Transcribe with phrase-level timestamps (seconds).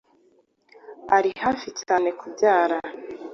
[1.17, 2.77] ari hafi cyane kubyara